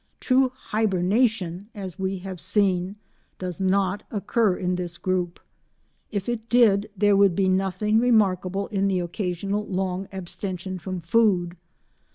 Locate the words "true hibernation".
0.19-1.69